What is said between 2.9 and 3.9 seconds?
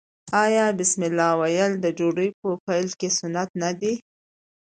کې سنت نه